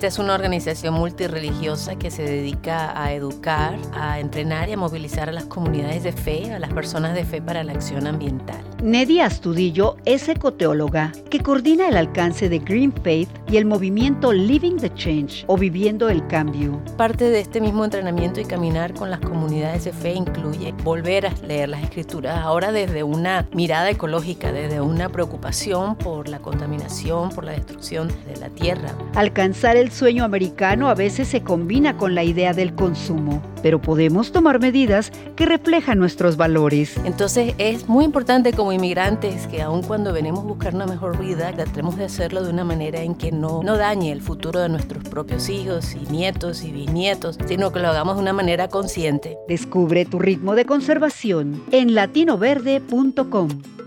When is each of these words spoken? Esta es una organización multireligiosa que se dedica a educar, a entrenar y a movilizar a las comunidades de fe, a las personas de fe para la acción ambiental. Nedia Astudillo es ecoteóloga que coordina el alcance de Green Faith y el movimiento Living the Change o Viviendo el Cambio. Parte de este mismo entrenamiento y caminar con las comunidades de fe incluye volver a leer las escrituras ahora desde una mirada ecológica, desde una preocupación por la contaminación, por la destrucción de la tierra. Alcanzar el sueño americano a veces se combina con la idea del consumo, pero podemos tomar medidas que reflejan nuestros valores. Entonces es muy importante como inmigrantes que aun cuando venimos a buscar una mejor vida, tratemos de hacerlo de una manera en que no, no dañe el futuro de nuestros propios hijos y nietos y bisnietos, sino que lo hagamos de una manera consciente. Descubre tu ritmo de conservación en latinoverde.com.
Esta 0.00 0.08
es 0.08 0.18
una 0.18 0.34
organización 0.34 0.94
multireligiosa 0.94 1.96
que 1.96 2.10
se 2.10 2.22
dedica 2.22 2.98
a 2.98 3.12
educar, 3.12 3.76
a 3.92 4.18
entrenar 4.18 4.70
y 4.70 4.72
a 4.72 4.78
movilizar 4.78 5.28
a 5.28 5.32
las 5.32 5.44
comunidades 5.44 6.04
de 6.04 6.12
fe, 6.12 6.54
a 6.54 6.58
las 6.58 6.72
personas 6.72 7.12
de 7.12 7.26
fe 7.26 7.42
para 7.42 7.62
la 7.64 7.72
acción 7.72 8.06
ambiental. 8.06 8.69
Nedia 8.82 9.26
Astudillo 9.26 9.96
es 10.06 10.26
ecoteóloga 10.30 11.12
que 11.28 11.40
coordina 11.40 11.88
el 11.88 11.98
alcance 11.98 12.48
de 12.48 12.60
Green 12.60 12.94
Faith 13.04 13.28
y 13.50 13.58
el 13.58 13.66
movimiento 13.66 14.32
Living 14.32 14.76
the 14.76 14.92
Change 14.94 15.44
o 15.48 15.58
Viviendo 15.58 16.08
el 16.08 16.26
Cambio. 16.28 16.82
Parte 16.96 17.28
de 17.28 17.40
este 17.40 17.60
mismo 17.60 17.84
entrenamiento 17.84 18.40
y 18.40 18.46
caminar 18.46 18.94
con 18.94 19.10
las 19.10 19.20
comunidades 19.20 19.84
de 19.84 19.92
fe 19.92 20.14
incluye 20.14 20.72
volver 20.82 21.26
a 21.26 21.34
leer 21.46 21.68
las 21.68 21.82
escrituras 21.82 22.38
ahora 22.38 22.72
desde 22.72 23.02
una 23.02 23.46
mirada 23.52 23.90
ecológica, 23.90 24.50
desde 24.50 24.80
una 24.80 25.10
preocupación 25.10 25.96
por 25.96 26.30
la 26.30 26.38
contaminación, 26.38 27.28
por 27.28 27.44
la 27.44 27.52
destrucción 27.52 28.08
de 28.08 28.40
la 28.40 28.48
tierra. 28.48 28.94
Alcanzar 29.14 29.76
el 29.76 29.90
sueño 29.90 30.24
americano 30.24 30.88
a 30.88 30.94
veces 30.94 31.28
se 31.28 31.42
combina 31.42 31.98
con 31.98 32.14
la 32.14 32.24
idea 32.24 32.54
del 32.54 32.74
consumo, 32.74 33.42
pero 33.62 33.80
podemos 33.80 34.32
tomar 34.32 34.60
medidas 34.60 35.12
que 35.36 35.46
reflejan 35.46 35.98
nuestros 35.98 36.36
valores. 36.36 36.96
Entonces 37.04 37.54
es 37.58 37.88
muy 37.88 38.04
importante 38.04 38.52
como 38.52 38.72
inmigrantes 38.72 39.46
que 39.46 39.62
aun 39.62 39.82
cuando 39.82 40.12
venimos 40.12 40.40
a 40.40 40.48
buscar 40.48 40.74
una 40.74 40.86
mejor 40.86 41.18
vida, 41.18 41.52
tratemos 41.52 41.96
de 41.96 42.04
hacerlo 42.04 42.42
de 42.42 42.50
una 42.50 42.64
manera 42.64 43.02
en 43.02 43.14
que 43.14 43.32
no, 43.32 43.62
no 43.62 43.76
dañe 43.76 44.12
el 44.12 44.22
futuro 44.22 44.60
de 44.60 44.68
nuestros 44.68 45.04
propios 45.04 45.48
hijos 45.48 45.94
y 45.94 46.10
nietos 46.10 46.62
y 46.64 46.72
bisnietos, 46.72 47.38
sino 47.46 47.72
que 47.72 47.80
lo 47.80 47.88
hagamos 47.88 48.16
de 48.16 48.22
una 48.22 48.32
manera 48.32 48.68
consciente. 48.68 49.38
Descubre 49.48 50.04
tu 50.04 50.18
ritmo 50.18 50.54
de 50.54 50.64
conservación 50.64 51.62
en 51.70 51.94
latinoverde.com. 51.94 53.79